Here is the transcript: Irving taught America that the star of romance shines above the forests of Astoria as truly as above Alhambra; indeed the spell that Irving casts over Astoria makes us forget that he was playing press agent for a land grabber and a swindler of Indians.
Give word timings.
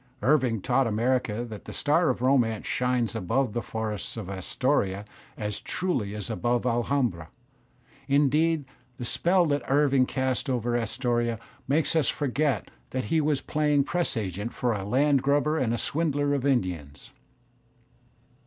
Irving 0.23 0.61
taught 0.63 0.87
America 0.87 1.45
that 1.45 1.65
the 1.65 1.73
star 1.73 2.09
of 2.09 2.23
romance 2.23 2.65
shines 2.65 3.13
above 3.15 3.53
the 3.53 3.61
forests 3.61 4.17
of 4.17 4.31
Astoria 4.31 5.05
as 5.37 5.61
truly 5.61 6.15
as 6.15 6.27
above 6.27 6.65
Alhambra; 6.65 7.29
indeed 8.07 8.65
the 8.97 9.05
spell 9.05 9.45
that 9.45 9.61
Irving 9.69 10.07
casts 10.07 10.49
over 10.49 10.75
Astoria 10.75 11.37
makes 11.67 11.95
us 11.95 12.09
forget 12.09 12.71
that 12.89 13.03
he 13.13 13.21
was 13.21 13.41
playing 13.41 13.83
press 13.83 14.17
agent 14.17 14.53
for 14.53 14.73
a 14.73 14.83
land 14.85 15.21
grabber 15.21 15.59
and 15.59 15.71
a 15.71 15.77
swindler 15.77 16.33
of 16.33 16.47
Indians. 16.47 17.11